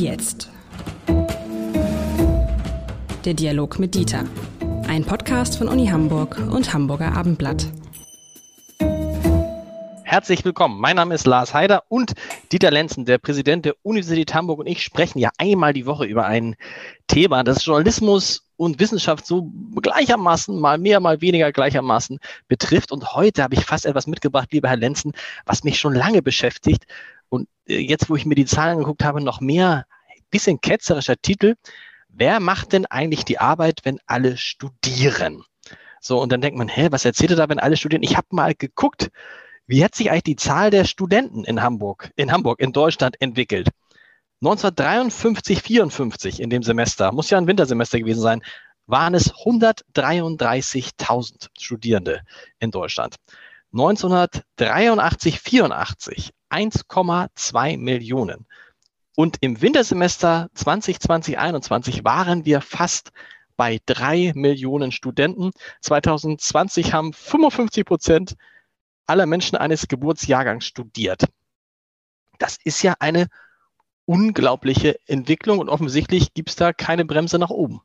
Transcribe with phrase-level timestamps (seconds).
[0.00, 0.48] jetzt.
[3.24, 4.24] Der Dialog mit Dieter.
[4.88, 7.66] Ein Podcast von Uni Hamburg und Hamburger Abendblatt.
[10.02, 10.80] Herzlich willkommen.
[10.80, 12.14] Mein Name ist Lars Heider und
[12.50, 16.24] Dieter Lenzen, der Präsident der Universität Hamburg und ich sprechen ja einmal die Woche über
[16.26, 16.56] ein
[17.06, 22.90] Thema, das Journalismus und Wissenschaft so gleichermaßen, mal mehr, mal weniger gleichermaßen betrifft.
[22.90, 25.12] Und heute habe ich fast etwas mitgebracht, lieber Herr Lenzen,
[25.46, 26.86] was mich schon lange beschäftigt.
[27.28, 29.86] Und äh, jetzt, wo ich mir die Zahlen angeguckt habe, noch mehr,
[30.30, 31.56] bisschen ketzerischer Titel.
[32.08, 35.44] Wer macht denn eigentlich die Arbeit, wenn alle studieren?
[36.00, 38.02] So, und dann denkt man, hä, was erzählt er da, wenn alle studieren?
[38.02, 39.10] Ich habe mal geguckt,
[39.66, 43.68] wie hat sich eigentlich die Zahl der Studenten in Hamburg, in Hamburg, in Deutschland entwickelt?
[44.42, 48.42] 1953, 54 in dem Semester, muss ja ein Wintersemester gewesen sein,
[48.86, 52.22] waren es 133.000 Studierende
[52.58, 53.16] in Deutschland.
[53.72, 58.46] 1983, 84 1,2 Millionen.
[59.20, 63.12] Und im Wintersemester 2020, 2021 waren wir fast
[63.54, 65.50] bei drei Millionen Studenten.
[65.82, 68.36] 2020 haben 55 Prozent
[69.04, 71.24] aller Menschen eines Geburtsjahrgangs studiert.
[72.38, 73.26] Das ist ja eine
[74.06, 77.82] unglaubliche Entwicklung und offensichtlich gibt es da keine Bremse nach oben.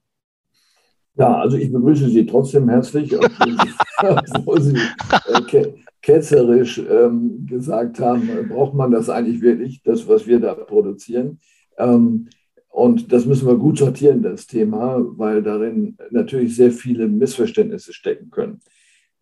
[1.17, 4.75] Ja, also ich begrüße Sie trotzdem herzlich, obwohl Sie
[5.57, 11.39] äh, ketzerisch ähm, gesagt haben, braucht man das eigentlich wirklich, das, was wir da produzieren.
[11.77, 12.27] Ähm,
[12.69, 18.29] und das müssen wir gut sortieren, das Thema, weil darin natürlich sehr viele Missverständnisse stecken
[18.29, 18.59] können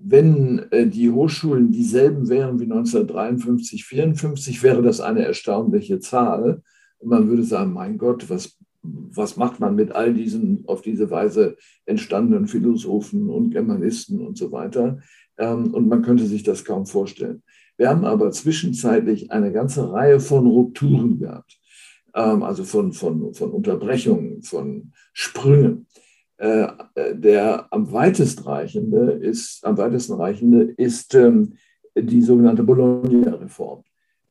[0.06, 6.62] wenn äh, die Hochschulen dieselben wären wie 1953, 54, wäre das eine erstaunliche Zahl.
[7.00, 11.10] Und man würde sagen, mein Gott, was, was macht man mit all diesen auf diese
[11.10, 15.00] Weise entstandenen Philosophen und Germanisten und so weiter?
[15.38, 17.42] Ähm, und man könnte sich das kaum vorstellen.
[17.78, 21.60] Wir haben aber zwischenzeitlich eine ganze Reihe von Rupturen gehabt,
[22.14, 25.88] ähm, also von, von, von Unterbrechungen, von Sprüngen.
[26.38, 26.68] Äh,
[27.14, 31.54] der am weitest reichende ist, am weitesten reichende ist ähm,
[31.96, 33.84] die sogenannte Bologna-Reform.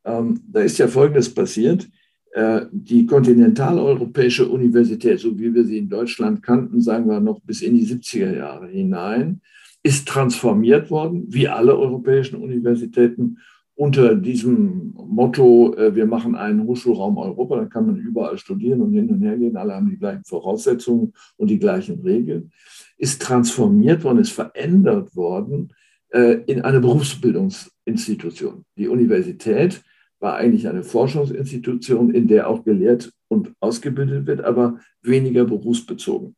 [0.04, 1.88] Da ist ja Folgendes passiert.
[2.32, 7.60] Äh, die kontinentaleuropäische Universität, so wie wir sie in Deutschland kannten, sagen wir noch bis
[7.60, 9.42] in die 70er Jahre hinein,
[9.82, 13.36] ist transformiert worden, wie alle europäischen Universitäten,
[13.74, 18.94] unter diesem Motto, äh, wir machen einen Hochschulraum Europa, dann kann man überall studieren und
[18.94, 22.50] hin und her gehen, alle haben die gleichen Voraussetzungen und die gleichen Regeln,
[22.96, 25.74] ist transformiert worden, ist verändert worden
[26.10, 28.64] äh, in eine Berufsbildungsinstitution.
[28.78, 29.82] Die Universität
[30.22, 36.36] war eigentlich eine Forschungsinstitution, in der auch gelehrt und ausgebildet wird, aber weniger berufsbezogen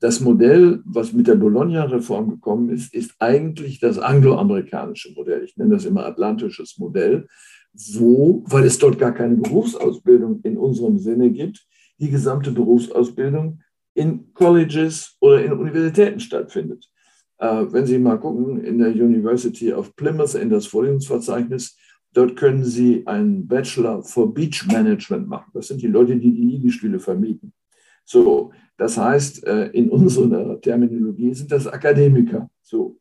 [0.00, 5.42] das Modell, was mit der Bologna-Reform gekommen ist, ist eigentlich das angloamerikanische Modell.
[5.42, 7.26] Ich nenne das immer atlantisches Modell,
[7.72, 11.66] wo, weil es dort gar keine Berufsausbildung in unserem Sinne gibt,
[11.98, 13.60] die gesamte Berufsausbildung
[13.94, 16.88] in Colleges oder in Universitäten stattfindet.
[17.38, 21.76] Äh, wenn Sie mal gucken, in der University of Plymouth in das Vorlesungsverzeichnis,
[22.12, 25.50] dort können Sie einen Bachelor for Beach Management machen.
[25.54, 27.52] Das sind die Leute, die die Liegestühle vermieten.
[28.04, 32.50] So, das heißt, äh, in unserer Terminologie sind das Akademiker.
[32.62, 32.98] So.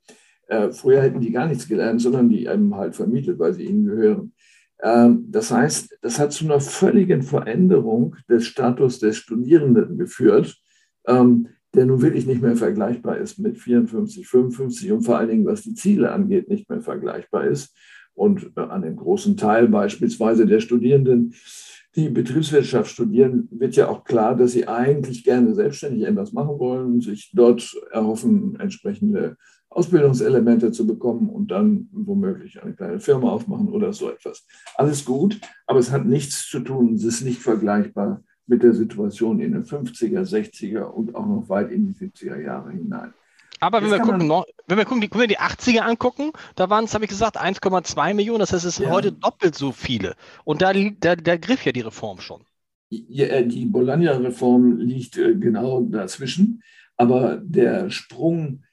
[0.47, 3.85] Äh, früher hätten die gar nichts gelernt, sondern die einem halt vermittelt, weil sie ihnen
[3.85, 4.33] gehören.
[4.81, 10.57] Ähm, das heißt, das hat zu einer völligen Veränderung des Status des Studierenden geführt,
[11.05, 15.45] ähm, der nun wirklich nicht mehr vergleichbar ist mit 54, 55 und vor allen Dingen,
[15.45, 17.75] was die Ziele angeht, nicht mehr vergleichbar ist.
[18.17, 21.35] Und äh, an dem großen Teil beispielsweise der Studierenden
[21.95, 26.99] die Betriebswirtschaft studieren, wird ja auch klar, dass sie eigentlich gerne selbstständig etwas machen wollen,
[26.99, 29.37] sich dort erhoffen, entsprechende
[29.69, 34.45] Ausbildungselemente zu bekommen und dann womöglich eine kleine Firma aufmachen oder so etwas.
[34.75, 39.39] Alles gut, aber es hat nichts zu tun, es ist nicht vergleichbar mit der Situation
[39.39, 43.13] in den 50er, 60er und auch noch weit in die 70er Jahre hinein.
[43.59, 46.69] Aber wenn wir, gucken, noch, wenn wir gucken, die, wenn wir die 80er angucken, da
[46.69, 48.39] waren es, habe ich gesagt, 1,2 Millionen.
[48.39, 48.91] Das heißt, es ist ja.
[48.91, 50.15] heute doppelt so viele.
[50.43, 52.41] Und da, da, da griff ja die Reform schon.
[52.89, 56.61] Ja, äh, die Bologna-Reform liegt äh, genau dazwischen.
[56.95, 58.63] Aber der Sprung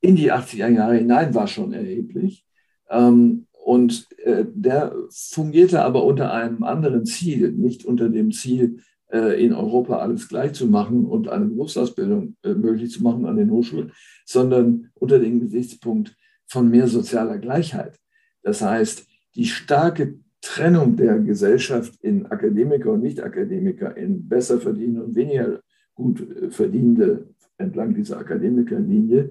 [0.00, 2.44] in die 80er Jahre hinein war schon erheblich.
[2.90, 8.80] Ähm, und äh, der fungierte aber unter einem anderen Ziel, nicht unter dem Ziel,
[9.18, 13.50] in Europa alles gleich zu machen und eine Berufsausbildung äh, möglich zu machen an den
[13.50, 13.92] Hochschulen,
[14.24, 16.16] sondern unter dem Gesichtspunkt
[16.46, 17.98] von mehr sozialer Gleichheit.
[18.42, 25.14] Das heißt, die starke Trennung der Gesellschaft in Akademiker und Nicht-Akademiker, in besser verdienende und
[25.14, 25.60] weniger
[25.94, 27.28] gut äh, verdienende
[27.58, 29.30] entlang dieser Akademikerlinie,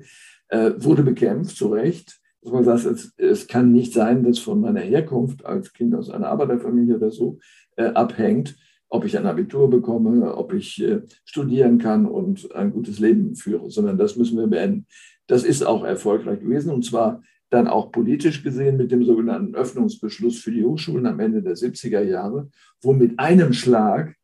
[0.77, 2.19] wurde bekämpft, zu Recht.
[2.41, 6.09] Dass man sagt, es, es, kann nicht sein, dass von meiner Herkunft als Kind aus
[6.09, 7.39] einer Arbeiterfamilie oder so
[7.75, 8.55] abhängt,
[8.91, 13.71] ob ich ein Abitur bekomme, ob ich äh, studieren kann und ein gutes Leben führe,
[13.71, 14.85] sondern das müssen wir beenden.
[15.27, 20.39] Das ist auch erfolgreich gewesen und zwar dann auch politisch gesehen mit dem sogenannten Öffnungsbeschluss
[20.39, 22.49] für die Hochschulen am Ende der 70er Jahre,
[22.81, 24.15] wo mit einem Schlag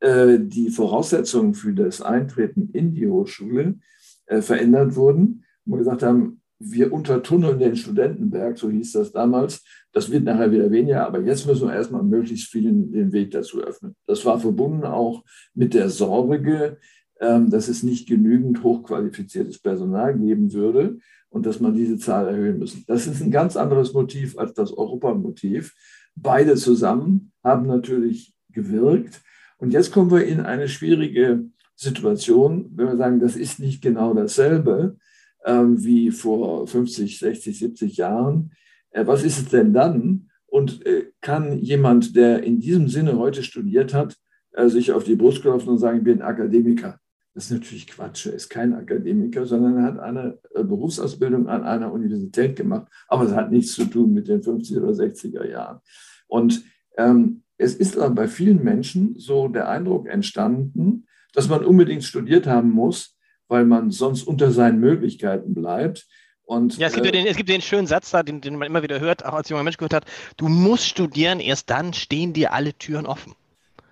[0.00, 3.78] äh, die Voraussetzungen für das Eintreten in die Hochschule
[4.26, 5.44] äh, verändert wurden.
[5.64, 9.64] Und wir gesagt haben, wir untertunneln den Studentenberg, so hieß das damals.
[9.92, 13.62] Das wird nachher wieder weniger, aber jetzt müssen wir erstmal möglichst vielen den Weg dazu
[13.62, 13.96] öffnen.
[14.06, 15.24] Das war verbunden auch
[15.54, 16.76] mit der Sorge,
[17.18, 20.98] ähm, dass es nicht genügend hochqualifiziertes Personal geben würde
[21.30, 22.84] und dass man diese Zahl erhöhen müssen.
[22.86, 25.74] Das ist ein ganz anderes Motiv als das Europamotiv.
[26.14, 29.22] Beide zusammen haben natürlich gewirkt.
[29.56, 34.12] Und jetzt kommen wir in eine schwierige Situation, wenn wir sagen, das ist nicht genau
[34.12, 34.98] dasselbe
[35.46, 38.52] wie vor 50, 60, 70 Jahren.
[38.90, 40.30] Äh, was ist es denn dann?
[40.46, 44.16] Und äh, kann jemand, der in diesem Sinne heute studiert hat,
[44.52, 46.98] äh, sich auf die Brust klopfen und sagen, ich bin Akademiker?
[47.34, 48.26] Das ist natürlich Quatsch.
[48.26, 52.88] Er ist kein Akademiker, sondern er hat eine Berufsausbildung an einer Universität gemacht.
[53.06, 55.78] Aber es hat nichts zu tun mit den 50er oder 60er Jahren.
[56.26, 56.64] Und
[56.98, 62.48] ähm, es ist aber bei vielen Menschen so der Eindruck entstanden, dass man unbedingt studiert
[62.48, 63.16] haben muss,
[63.50, 66.06] weil man sonst unter seinen Möglichkeiten bleibt.
[66.44, 68.66] Und, ja, es gibt, äh, den, es gibt den schönen Satz da, den, den man
[68.66, 70.04] immer wieder hört, auch als junger Mensch gehört hat,
[70.36, 73.34] du musst studieren, erst dann stehen dir alle Türen offen.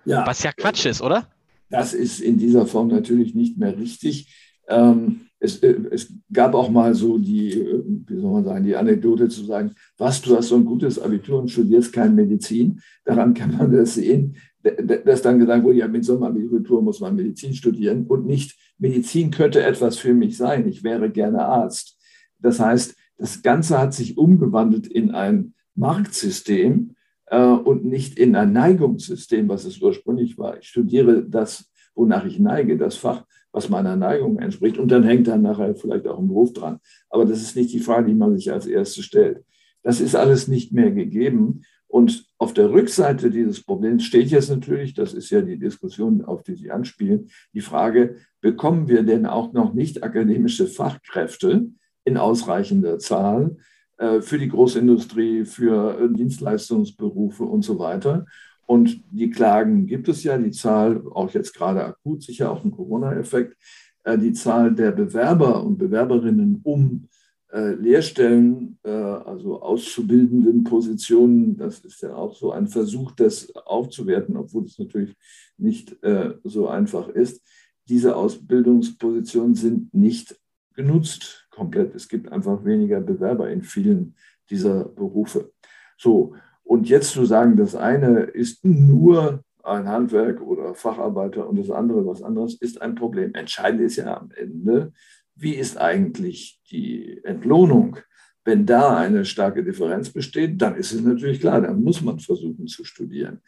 [0.05, 1.27] Ja, Was ja Quatsch ist, oder?
[1.69, 4.33] Das ist in dieser Form natürlich nicht mehr richtig.
[4.67, 8.75] Ähm, es, äh, es, gab auch mal so die, äh, wie soll man sagen, die
[8.75, 12.81] Anekdote zu sagen, was, du hast so ein gutes Abitur und studierst keine Medizin.
[13.05, 16.99] Daran kann man das sehen, dass dann gesagt wurde, ja, mit so einem Abitur muss
[16.99, 21.97] man Medizin studieren und nicht, Medizin könnte etwas für mich sein, ich wäre gerne Arzt.
[22.39, 26.95] Das heißt, das Ganze hat sich umgewandelt in ein Marktsystem,
[27.29, 30.57] äh, und nicht in ein Neigungssystem, was es ursprünglich war.
[30.57, 34.77] Ich studiere das, wonach ich neige, das Fach, was meiner Neigung entspricht.
[34.77, 36.79] Und dann hängt dann nachher vielleicht auch ein Beruf dran.
[37.09, 39.43] Aber das ist nicht die Frage, die man sich als erste stellt.
[39.83, 41.61] Das ist alles nicht mehr gegeben.
[41.89, 46.43] Und auf der Rückseite dieses Problems steht jetzt natürlich, das ist ja die Diskussion, auf
[46.43, 51.67] die Sie anspielen, die Frage, bekommen wir denn auch noch nicht akademische Fachkräfte
[52.05, 53.57] in ausreichender Zahl,
[53.97, 58.25] äh, für die Großindustrie, für äh, Dienstleistungsberufe und so weiter.
[58.67, 62.71] Und die Klagen gibt es ja, die Zahl, auch jetzt gerade akut, sicher auch ein
[62.71, 63.57] Corona-Effekt,
[64.03, 67.09] äh, die Zahl der Bewerber und Bewerberinnen um
[67.51, 74.77] Lehrstellen, also auszubildenden Positionen, das ist ja auch so ein Versuch, das aufzuwerten, obwohl es
[74.77, 75.15] natürlich
[75.57, 75.97] nicht
[76.43, 77.41] so einfach ist.
[77.87, 80.39] Diese Ausbildungspositionen sind nicht
[80.75, 81.95] genutzt komplett.
[81.95, 84.13] Es gibt einfach weniger Bewerber in vielen
[84.49, 85.51] dieser Berufe.
[85.97, 91.71] So, und jetzt zu sagen, das eine ist nur ein Handwerk oder Facharbeiter und das
[91.71, 93.33] andere was anderes, ist ein Problem.
[93.33, 94.93] Entscheidend ist ja am Ende,
[95.39, 97.97] wie ist eigentlich die Entlohnung?
[98.43, 102.67] Wenn da eine starke Differenz besteht, dann ist es natürlich klar, dann muss man versuchen
[102.67, 103.41] zu studieren.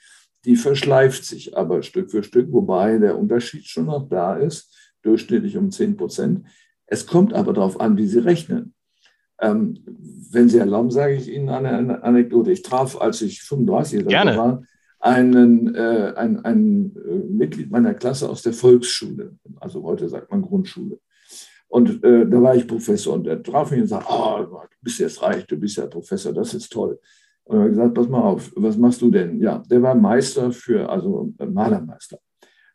[0.45, 5.57] Die verschleift sich aber Stück für Stück, wobei der Unterschied schon noch da ist, durchschnittlich
[5.57, 6.45] um 10 Prozent.
[6.85, 8.73] Es kommt aber darauf an, wie Sie rechnen.
[9.39, 9.79] Ähm,
[10.31, 12.51] wenn Sie erlauben, sage ich Ihnen eine, eine Anekdote.
[12.51, 14.37] Ich traf, als ich 35 Gerne.
[14.37, 14.63] war,
[14.99, 20.43] einen, äh, ein, ein äh, Mitglied meiner Klasse aus der Volksschule, also heute sagt man
[20.43, 20.99] Grundschule.
[21.71, 24.99] Und äh, da war ich Professor und der traf mich und sagte, oh, du bist
[24.99, 26.99] jetzt reich, du bist ja Professor, das ist toll.
[27.45, 29.39] Und er hat gesagt, pass mal auf, was machst du denn?
[29.39, 32.19] Ja, der war Meister für, also Malermeister.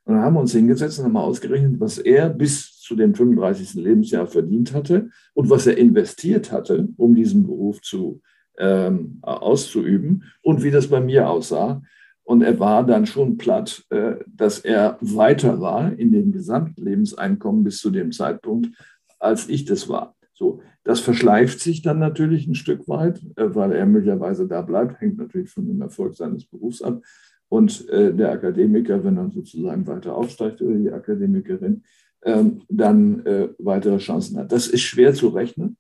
[0.05, 3.75] Und dann haben wir uns hingesetzt und haben ausgerechnet, was er bis zu dem 35.
[3.75, 8.23] Lebensjahr verdient hatte und was er investiert hatte, um diesen Beruf zu,
[8.57, 11.83] ähm, auszuüben und wie das bei mir aussah.
[12.27, 17.79] Und er war dann schon platt, äh, dass er weiter war in dem Gesamtlebenseinkommen bis
[17.79, 18.77] zu dem Zeitpunkt,
[19.21, 20.17] als ich das war.
[20.33, 25.01] So, das verschleift sich dann natürlich ein Stück weit, äh, weil er möglicherweise da bleibt,
[25.01, 27.01] hängt natürlich von dem Erfolg seines Berufs ab
[27.49, 31.85] und äh, der Akademiker, wenn er sozusagen weiter aufsteigt oder die Akademikerin,
[32.25, 33.23] ähm, dann
[33.59, 34.51] weitere Chancen hat.
[34.51, 35.77] Das ist schwer zu rechnen.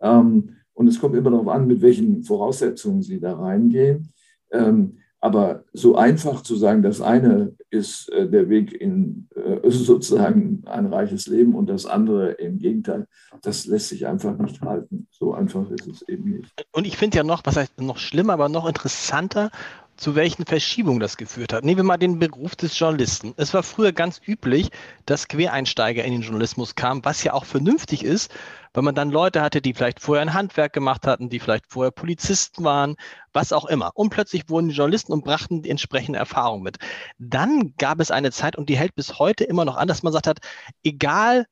[0.00, 4.12] Ähm, und es kommt immer darauf an, mit welchen Voraussetzungen Sie da reingehen.
[4.50, 10.62] Ähm, aber so einfach zu sagen, das eine ist äh, der Weg in äh, sozusagen
[10.66, 13.06] ein reiches Leben und das andere im Gegenteil,
[13.40, 15.06] das lässt sich einfach nicht halten.
[15.10, 16.66] So einfach ist es eben nicht.
[16.72, 19.50] Und ich finde ja noch, was heißt noch schlimmer, aber noch interessanter
[19.96, 21.64] zu welchen Verschiebungen das geführt hat.
[21.64, 23.34] Nehmen wir mal den Beruf des Journalisten.
[23.36, 24.70] Es war früher ganz üblich,
[25.06, 28.32] dass Quereinsteiger in den Journalismus kamen, was ja auch vernünftig ist,
[28.72, 31.92] weil man dann Leute hatte, die vielleicht vorher ein Handwerk gemacht hatten, die vielleicht vorher
[31.92, 32.96] Polizisten waren,
[33.32, 33.92] was auch immer.
[33.94, 36.78] Und plötzlich wurden die Journalisten und brachten die entsprechende Erfahrung mit.
[37.18, 40.12] Dann gab es eine Zeit, und die hält bis heute immer noch an, dass man
[40.12, 40.38] sagt hat,
[40.82, 41.46] egal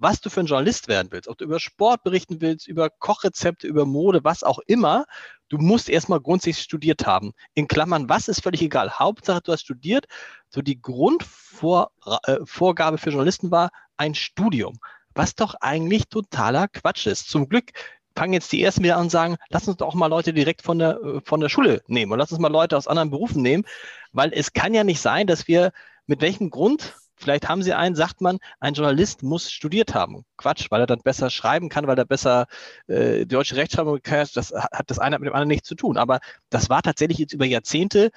[0.00, 3.66] was du für ein Journalist werden willst, ob du über Sport berichten willst, über Kochrezepte,
[3.66, 5.04] über Mode, was auch immer,
[5.50, 7.32] du musst erstmal grundsätzlich studiert haben.
[7.54, 8.98] In Klammern, was ist völlig egal.
[8.98, 10.06] Hauptsache, du hast studiert.
[10.48, 14.78] So die Grundvorgabe äh, für Journalisten war ein Studium,
[15.14, 17.28] was doch eigentlich totaler Quatsch ist.
[17.28, 17.72] Zum Glück
[18.16, 20.78] fangen jetzt die ersten wieder an und sagen, lass uns doch mal Leute direkt von
[20.78, 23.64] der, äh, von der Schule nehmen und lass uns mal Leute aus anderen Berufen nehmen,
[24.12, 25.72] weil es kann ja nicht sein, dass wir
[26.06, 30.24] mit welchem Grund Vielleicht haben Sie einen, sagt man, ein Journalist muss studiert haben.
[30.38, 32.46] Quatsch, weil er dann besser schreiben kann, weil er besser
[32.86, 34.26] äh, deutsche Rechtschreibung kann.
[34.34, 35.98] Das hat das eine mit dem anderen nichts zu tun.
[35.98, 38.10] Aber das war tatsächlich jetzt über Jahrzehnte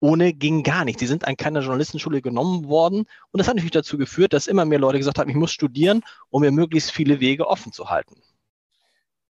[0.00, 1.00] ohne ging gar nicht.
[1.00, 3.00] Die sind an keiner Journalistenschule genommen worden.
[3.30, 6.02] Und das hat natürlich dazu geführt, dass immer mehr Leute gesagt haben, ich muss studieren,
[6.30, 8.16] um mir möglichst viele Wege offen zu halten.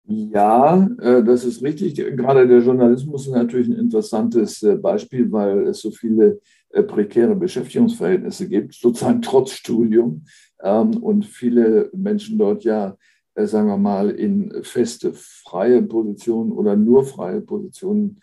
[0.08, 1.96] Ja, äh, das ist richtig.
[1.96, 8.48] Gerade der Journalismus ist natürlich ein interessantes äh, Beispiel, weil es so viele prekäre Beschäftigungsverhältnisse
[8.48, 10.24] gibt, sozusagen trotz Studium.
[10.62, 12.96] Ähm, und viele Menschen dort ja,
[13.34, 18.20] sagen wir mal, in feste freie Positionen oder nur freie Positionen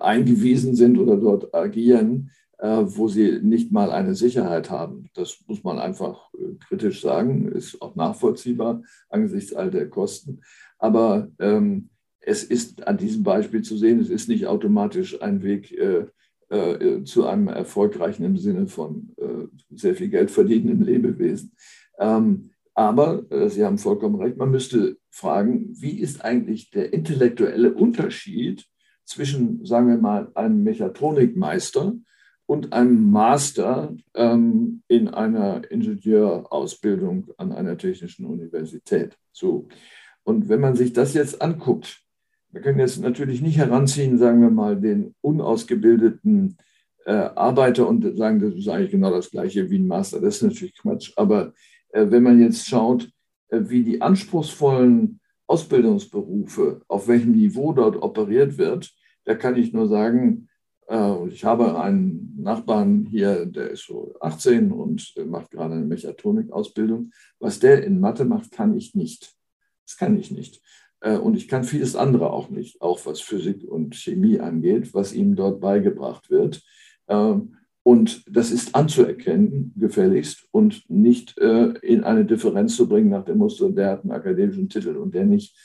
[0.00, 5.08] eingewiesen sind oder dort agieren, wo sie nicht mal eine Sicherheit haben.
[5.14, 6.30] Das muss man einfach
[6.66, 10.40] kritisch sagen, ist auch nachvollziehbar angesichts all der Kosten.
[10.78, 11.90] Aber ähm,
[12.20, 16.06] es ist an diesem Beispiel zu sehen, es ist nicht automatisch ein Weg äh,
[16.50, 21.52] äh, zu einem erfolgreichen im Sinne von äh, sehr viel Geld verdienenden Lebewesen.
[21.98, 27.72] Ähm, aber äh, Sie haben vollkommen recht, man müsste fragen, wie ist eigentlich der intellektuelle
[27.72, 28.66] Unterschied
[29.04, 31.94] zwischen, sagen wir mal, einem Mechatronikmeister
[32.46, 39.16] und einem Master ähm, in einer Ingenieurausbildung an einer technischen Universität.
[39.32, 39.68] So.
[40.24, 42.02] Und wenn man sich das jetzt anguckt,
[42.52, 46.56] wir können jetzt natürlich nicht heranziehen, sagen wir mal, den unausgebildeten
[47.06, 50.20] äh, Arbeiter und sagen, das ist eigentlich genau das Gleiche wie ein Master.
[50.20, 51.12] Das ist natürlich Quatsch.
[51.16, 51.52] Aber
[51.90, 53.10] äh, wenn man jetzt schaut,
[53.48, 58.92] äh, wie die anspruchsvollen Ausbildungsberufe, auf welchem Niveau dort operiert wird,
[59.24, 60.48] da kann ich nur sagen,
[60.88, 67.12] äh, ich habe einen Nachbarn hier, der ist so 18 und macht gerade eine Mechatronik-Ausbildung.
[67.38, 69.34] Was der in Mathe macht, kann ich nicht.
[69.86, 70.60] Das kann ich nicht.
[71.00, 75.12] Äh, und ich kann vieles andere auch nicht, auch was Physik und Chemie angeht, was
[75.12, 76.62] ihm dort beigebracht wird.
[77.08, 83.24] Ähm, und das ist anzuerkennen, gefälligst, und nicht äh, in eine Differenz zu bringen nach
[83.24, 85.56] dem Muster, der hat einen akademischen Titel und der nicht.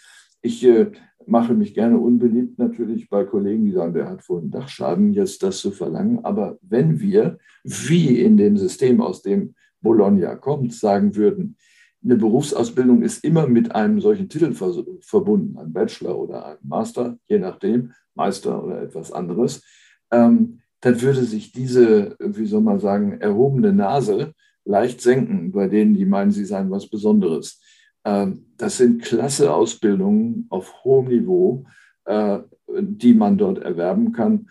[0.42, 0.92] Ich äh,
[1.26, 5.44] mache mich gerne unbeliebt natürlich bei Kollegen, die sagen, der hat wohl einen Dachschaden, jetzt
[5.44, 6.24] das zu verlangen.
[6.24, 11.58] Aber wenn wir, wie in dem System, aus dem Bologna kommt, sagen würden,
[12.06, 14.54] eine Berufsausbildung ist immer mit einem solchen Titel
[15.02, 19.64] verbunden, ein Bachelor oder ein Master, je nachdem, Meister oder etwas anderes,
[20.12, 24.34] ähm, dann würde sich diese, wie soll man sagen, erhobene Nase
[24.66, 27.60] leicht senken bei denen, die meinen, sie seien was Besonderes.
[28.04, 31.66] Ähm, das sind klasse Ausbildungen auf hohem Niveau,
[32.06, 32.40] äh,
[32.80, 34.48] die man dort erwerben kann.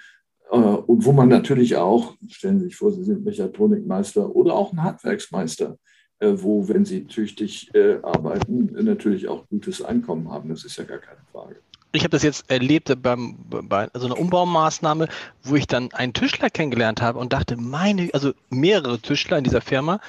[0.51, 4.73] Äh, und wo man natürlich auch, stellen Sie sich vor, Sie sind Mechatronikmeister oder auch
[4.73, 5.79] ein Handwerksmeister,
[6.21, 10.49] wo, wenn sie tüchtig äh, arbeiten, natürlich auch gutes Einkommen haben.
[10.49, 11.57] Das ist ja gar keine Frage.
[11.93, 15.07] Ich habe das jetzt erlebt beim, bei so einer Umbaumaßnahme,
[15.43, 19.61] wo ich dann einen Tischler kennengelernt habe und dachte, meine, also mehrere Tischler in dieser
[19.61, 20.01] Firma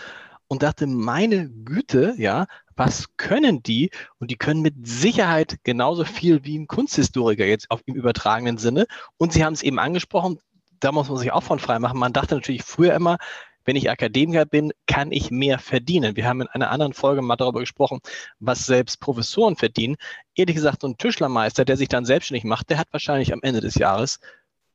[0.47, 3.91] und dachte, meine Güte, ja, was können die?
[4.19, 8.87] Und die können mit Sicherheit genauso viel wie ein Kunsthistoriker jetzt auf im übertragenen Sinne.
[9.17, 10.39] Und Sie haben es eben angesprochen,
[10.79, 11.99] da muss man sich auch von frei machen.
[11.99, 13.17] Man dachte natürlich früher immer,
[13.65, 16.15] wenn ich Akademiker bin, kann ich mehr verdienen.
[16.15, 17.99] Wir haben in einer anderen Folge mal darüber gesprochen,
[18.39, 19.95] was selbst Professoren verdienen.
[20.35, 23.61] Ehrlich gesagt, so ein Tischlermeister, der sich dann selbstständig macht, der hat wahrscheinlich am Ende
[23.61, 24.19] des Jahres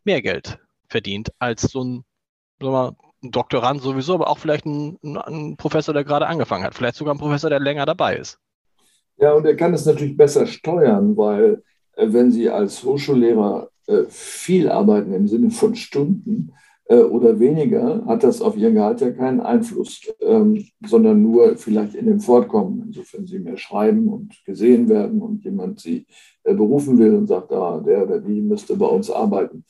[0.04, 2.04] mehr Geld verdient als so ein,
[2.60, 6.74] sagen wir, ein Doktorand sowieso, aber auch vielleicht ein, ein Professor, der gerade angefangen hat.
[6.74, 8.38] Vielleicht sogar ein Professor, der länger dabei ist.
[9.18, 11.62] Ja, und er kann es natürlich besser steuern, weil
[11.96, 16.54] äh, wenn Sie als Hochschullehrer äh, viel arbeiten im Sinne von Stunden,
[16.96, 22.06] oder weniger, hat das auf ihr Gehalt ja keinen Einfluss, ähm, sondern nur vielleicht in
[22.06, 22.82] dem Fortkommen.
[22.86, 26.06] Insofern sie mehr schreiben und gesehen werden und jemand sie
[26.42, 29.64] äh, berufen will und sagt, ah, der oder die müsste bei uns arbeiten.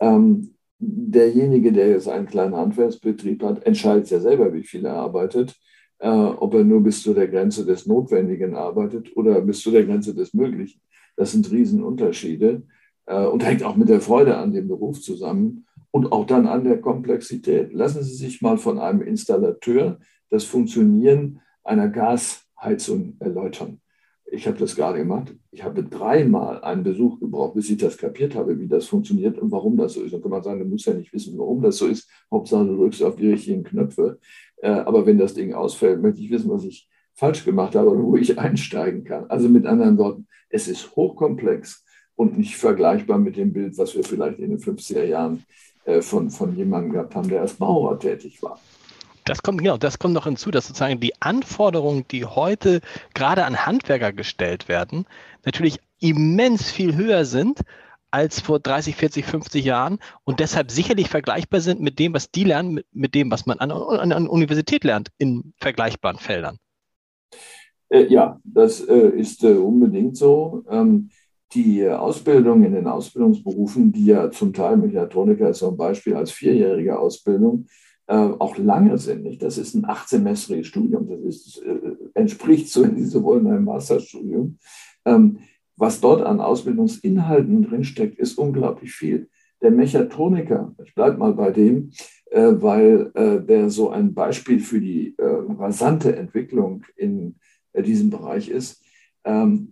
[0.00, 5.54] Ähm, derjenige, der jetzt einen kleinen Handwerksbetrieb hat, entscheidet ja selber, wie viel er arbeitet.
[5.98, 9.84] Äh, ob er nur bis zu der Grenze des Notwendigen arbeitet oder bis zu der
[9.84, 10.80] Grenze des Möglichen.
[11.16, 12.62] Das sind Riesenunterschiede.
[13.06, 16.64] Äh, und hängt auch mit der Freude an dem Beruf zusammen und auch dann an
[16.64, 17.72] der Komplexität.
[17.72, 23.80] Lassen Sie sich mal von einem Installateur das Funktionieren einer Gasheizung erläutern.
[24.24, 25.36] Ich habe das gerade gemacht.
[25.50, 29.52] Ich habe dreimal einen Besuch gebraucht, bis ich das kapiert habe, wie das funktioniert und
[29.52, 30.14] warum das so ist.
[30.14, 32.08] Dann kann man sagen, du musst ja nicht wissen, warum das so ist.
[32.30, 34.18] Hauptsache, du drückst auf die richtigen Knöpfe.
[34.62, 38.02] Äh, aber wenn das Ding ausfällt, möchte ich wissen, was ich falsch gemacht habe oder
[38.02, 39.26] wo ich einsteigen kann.
[39.26, 41.84] Also mit anderen Worten, es ist hochkomplex
[42.14, 45.44] und nicht vergleichbar mit dem Bild, was wir vielleicht in den 50er Jahren
[46.00, 48.58] von, von jemandem gehabt haben, der als Maurer tätig war.
[49.24, 52.80] Das kommt, genau, das kommt noch hinzu, dass sozusagen die Anforderungen, die heute
[53.14, 55.06] gerade an Handwerker gestellt werden,
[55.44, 57.60] natürlich immens viel höher sind
[58.10, 62.44] als vor 30, 40, 50 Jahren und deshalb sicherlich vergleichbar sind mit dem, was die
[62.44, 66.58] lernen, mit, mit dem, was man an, an, an Universität lernt in vergleichbaren Feldern.
[67.88, 70.64] Äh, ja, das äh, ist äh, unbedingt so.
[70.68, 71.10] Ähm,
[71.54, 76.30] die Ausbildung in den Ausbildungsberufen, die ja zum Teil Mechatroniker ist so ein Beispiel als
[76.30, 77.66] vierjährige Ausbildung,
[78.06, 79.22] äh, auch lange sind.
[79.22, 79.42] Nicht?
[79.42, 81.08] Das ist ein achtsemestriges Studium.
[81.08, 81.78] Das ist, äh,
[82.14, 84.58] entspricht so, wenn Sie so wollen, einem Masterstudium.
[85.04, 85.38] Ähm,
[85.76, 89.28] was dort an Ausbildungsinhalten drinsteckt, ist unglaublich viel.
[89.62, 91.90] Der Mechatroniker, ich bleibe mal bei dem,
[92.30, 97.36] äh, weil der so ein Beispiel für die rasante Entwicklung in
[97.74, 98.82] diesem Bereich ist,
[99.24, 99.71] ähm,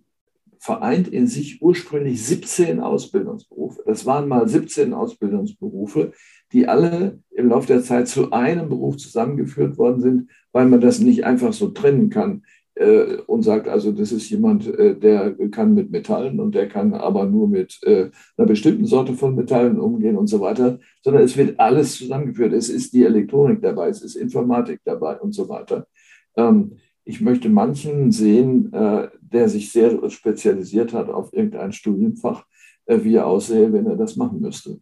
[0.61, 3.83] vereint in sich ursprünglich 17 Ausbildungsberufe.
[3.87, 6.13] Das waren mal 17 Ausbildungsberufe,
[6.53, 11.01] die alle im Laufe der Zeit zu einem Beruf zusammengeführt worden sind, weil man das
[11.01, 12.43] nicht einfach so trennen kann
[12.75, 16.93] äh, und sagt, also das ist jemand, äh, der kann mit Metallen und der kann
[16.93, 21.39] aber nur mit äh, einer bestimmten Sorte von Metallen umgehen und so weiter, sondern es
[21.39, 22.53] wird alles zusammengeführt.
[22.53, 25.87] Es ist die Elektronik dabei, es ist Informatik dabei und so weiter.
[26.37, 26.73] Ähm,
[27.05, 32.45] ich möchte manchen sehen, äh, der sich sehr spezialisiert hat auf irgendein Studienfach,
[32.87, 34.81] äh, wie er aussähe, wenn er das machen müsste.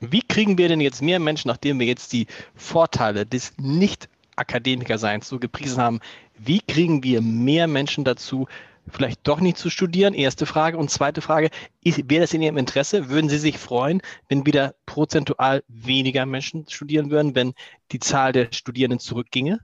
[0.00, 5.40] Wie kriegen wir denn jetzt mehr Menschen, nachdem wir jetzt die Vorteile des Nicht-Akademikerseins so
[5.40, 6.00] gepriesen haben,
[6.38, 8.46] wie kriegen wir mehr Menschen dazu,
[8.88, 10.14] vielleicht doch nicht zu studieren?
[10.14, 10.78] Erste Frage.
[10.78, 11.50] Und zweite Frage,
[11.82, 13.08] wäre das in Ihrem Interesse?
[13.08, 17.54] Würden Sie sich freuen, wenn wieder prozentual weniger Menschen studieren würden, wenn
[17.90, 19.58] die Zahl der Studierenden zurückginge?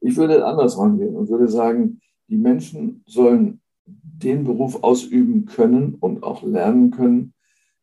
[0.00, 2.00] Ich würde anders rangehen und würde sagen,
[2.32, 7.34] die Menschen sollen den Beruf ausüben können und auch lernen können,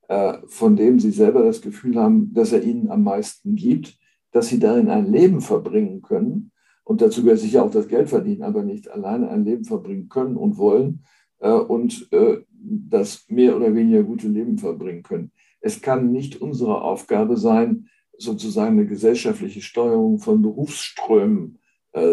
[0.07, 3.95] äh, von dem sie selber das Gefühl haben, dass er ihnen am meisten gibt,
[4.31, 6.51] dass sie darin ein Leben verbringen können.
[6.83, 10.35] Und dazu gehört sicher auch das Geld verdienen, aber nicht alleine ein Leben verbringen können
[10.35, 11.03] und wollen
[11.41, 15.31] äh, und äh, das mehr oder weniger gute Leben verbringen können.
[15.61, 21.59] Es kann nicht unsere Aufgabe sein, sozusagen eine gesellschaftliche Steuerung von Berufsströmen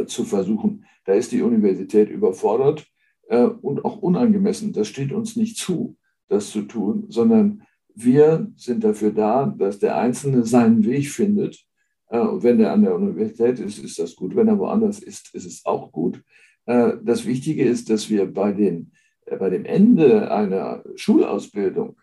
[0.07, 0.85] zu versuchen.
[1.07, 2.87] Da ist die Universität überfordert
[3.29, 4.73] äh, und auch unangemessen.
[4.73, 5.97] Das steht uns nicht zu,
[6.29, 7.63] das zu tun, sondern
[7.95, 11.65] wir sind dafür da, dass der Einzelne seinen Weg findet.
[12.09, 14.37] Äh, wenn er an der Universität ist, ist das gut.
[14.37, 16.23] Wenn er woanders ist, ist es auch gut.
[16.67, 18.93] Äh, das Wichtige ist, dass wir bei, den,
[19.25, 21.97] äh, bei dem Ende einer Schulausbildung,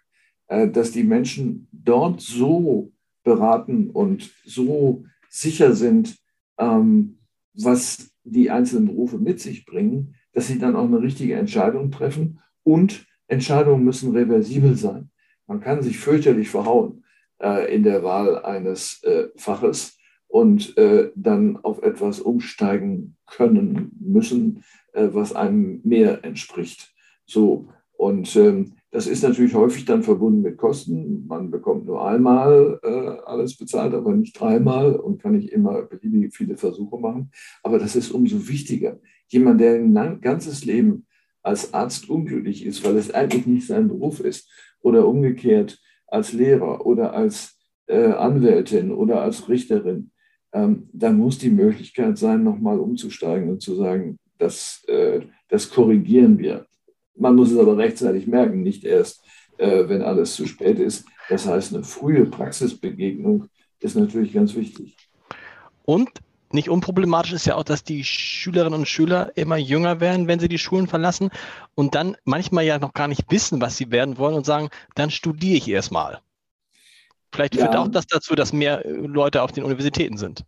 [0.48, 2.92] dass die Menschen dort so
[3.24, 6.18] beraten und so sicher sind,
[6.60, 7.18] ähm,
[7.54, 12.39] was die einzelnen Berufe mit sich bringen, dass sie dann auch eine richtige Entscheidung treffen
[12.63, 15.09] und Entscheidungen müssen reversibel sein.
[15.47, 17.03] Man kann sich fürchterlich verhauen
[17.41, 24.63] äh, in der Wahl eines äh, Faches und äh, dann auf etwas umsteigen können müssen,
[24.93, 26.93] äh, was einem mehr entspricht.
[27.25, 27.69] So.
[27.91, 31.25] Und ähm, das ist natürlich häufig dann verbunden mit Kosten.
[31.25, 36.36] Man bekommt nur einmal äh, alles bezahlt, aber nicht dreimal und kann nicht immer beliebig
[36.36, 37.32] viele Versuche machen.
[37.63, 38.99] Aber das ist umso wichtiger.
[39.29, 41.08] Jemand, der ein ganzes Leben
[41.41, 44.47] als Arzt unglücklich ist, weil es eigentlich nicht sein Beruf ist,
[44.79, 50.12] oder umgekehrt als Lehrer oder als äh, Anwältin oder als Richterin,
[50.53, 56.38] ähm, dann muss die Möglichkeit sein, nochmal umzusteigen und zu sagen, das, äh, das korrigieren
[56.38, 56.67] wir.
[57.15, 59.23] Man muss es aber rechtzeitig merken, nicht erst,
[59.58, 61.06] äh, wenn alles zu spät ist.
[61.30, 63.47] Das heißt, eine frühe Praxisbegegnung
[63.80, 64.97] ist natürlich ganz wichtig.
[65.86, 66.10] Und
[66.52, 70.47] nicht unproblematisch ist ja auch, dass die Schülerinnen und Schüler immer jünger werden, wenn sie
[70.47, 71.30] die Schulen verlassen
[71.76, 75.10] und dann manchmal ja noch gar nicht wissen, was sie werden wollen und sagen, dann
[75.10, 76.19] studiere ich erstmal.
[77.32, 77.82] Vielleicht führt ja.
[77.82, 80.45] auch das dazu, dass mehr Leute auf den Universitäten sind.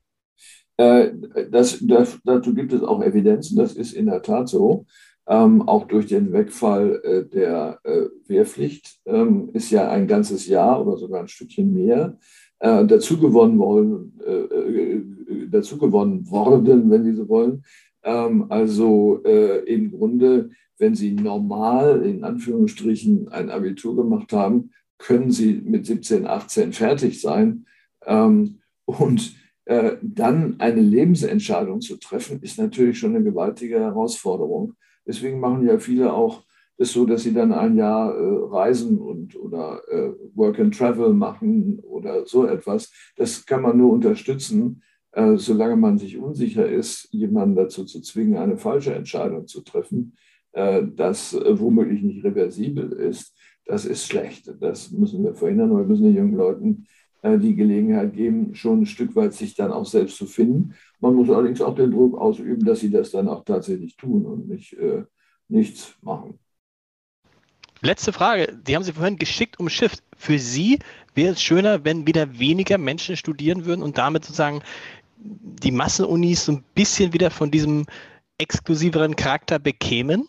[0.77, 1.11] Äh,
[1.49, 4.85] das, das, dazu gibt es auch Evidenzen, das ist in der Tat so
[5.27, 10.85] ähm, auch durch den Wegfall äh, der äh, Wehrpflicht, ähm, ist ja ein ganzes Jahr
[10.85, 12.17] oder sogar ein Stückchen mehr
[12.59, 15.03] äh, dazu, gewonnen worden, äh, äh,
[15.49, 17.63] dazu gewonnen worden, wenn Sie so wollen.
[18.03, 25.31] Ähm, also äh, im Grunde, wenn Sie normal in Anführungsstrichen ein Abitur gemacht haben, können
[25.31, 27.65] Sie mit 17, 18 fertig sein.
[28.05, 29.35] Ähm, und
[29.65, 34.75] äh, dann eine Lebensentscheidung zu treffen, ist natürlich schon eine gewaltige Herausforderung.
[35.05, 36.43] Deswegen machen ja viele auch
[36.77, 41.13] es so, dass sie dann ein Jahr äh, reisen und oder äh, Work and Travel
[41.13, 42.91] machen oder so etwas.
[43.15, 44.81] Das kann man nur unterstützen,
[45.13, 50.17] äh, solange man sich unsicher ist, jemanden dazu zu zwingen, eine falsche Entscheidung zu treffen,
[50.51, 53.33] äh, das äh, womöglich nicht reversibel ist.
[53.65, 54.53] Das ist schlecht.
[54.59, 55.75] Das müssen wir verhindern.
[55.75, 56.85] Wir müssen den jungen Leuten
[57.39, 60.75] die Gelegenheit geben, schon ein Stück weit sich dann auch selbst zu finden.
[60.99, 64.47] Man muss allerdings auch den Druck ausüben, dass sie das dann auch tatsächlich tun und
[64.47, 64.77] nicht
[65.47, 66.39] nichts machen.
[67.81, 68.57] Letzte Frage.
[68.65, 70.01] Die haben Sie vorhin geschickt umschifft.
[70.17, 70.79] Für Sie
[71.13, 74.61] wäre es schöner, wenn wieder weniger Menschen studieren würden und damit sozusagen
[75.17, 77.85] die Massenunis so ein bisschen wieder von diesem
[78.37, 80.27] exklusiveren Charakter bekämen?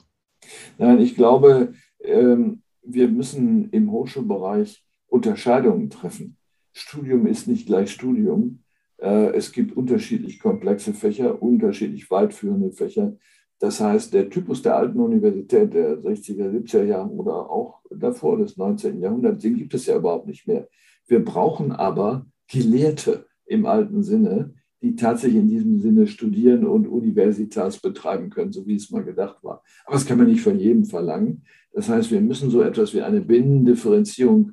[0.78, 6.35] Nein, ich glaube, ähm, wir müssen im Hochschulbereich Unterscheidungen treffen.
[6.76, 8.60] Studium ist nicht gleich Studium.
[8.98, 13.16] Äh, es gibt unterschiedlich komplexe Fächer, unterschiedlich weitführende Fächer.
[13.58, 18.58] Das heißt, der Typus der alten Universität der 60er, 70er Jahre oder auch davor des
[18.58, 19.00] 19.
[19.00, 20.68] Jahrhunderts, den gibt es ja überhaupt nicht mehr.
[21.06, 27.78] Wir brauchen aber Gelehrte im alten Sinne, die tatsächlich in diesem Sinne studieren und Universitas
[27.78, 29.62] betreiben können, so wie es mal gedacht war.
[29.86, 31.44] Aber das kann man nicht von jedem verlangen.
[31.72, 34.52] Das heißt, wir müssen so etwas wie eine Binnendifferenzierung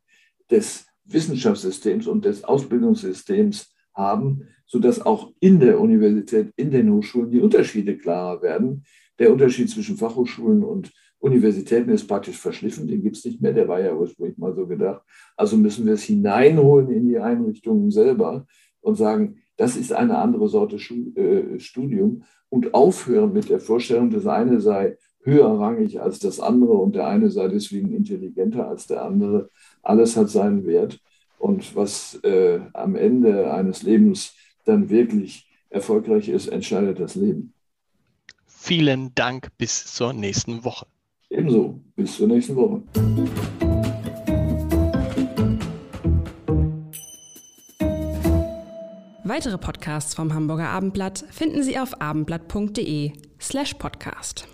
[0.49, 7.41] des Wissenschaftssystems und des Ausbildungssystems haben, sodass auch in der Universität, in den Hochschulen die
[7.41, 8.83] Unterschiede klarer werden.
[9.19, 13.67] Der Unterschied zwischen Fachhochschulen und Universitäten ist praktisch verschliffen, den gibt es nicht mehr, der
[13.67, 15.01] war ja ursprünglich mal so gedacht.
[15.37, 18.45] Also müssen wir es hineinholen in die Einrichtungen selber
[18.81, 24.27] und sagen, das ist eine andere Sorte äh, Studium und aufhören mit der Vorstellung, das
[24.27, 29.49] eine sei höherrangig als das andere und der eine sei deswegen intelligenter als der andere.
[29.83, 30.99] Alles hat seinen Wert.
[31.37, 34.33] Und was äh, am Ende eines Lebens
[34.65, 37.53] dann wirklich erfolgreich ist, entscheidet das Leben.
[38.47, 39.49] Vielen Dank.
[39.57, 40.87] Bis zur nächsten Woche.
[41.29, 41.81] Ebenso.
[41.95, 42.81] Bis zur nächsten Woche.
[49.25, 54.47] Weitere Podcasts vom Hamburger Abendblatt finden Sie auf abendblatt.de slash podcast.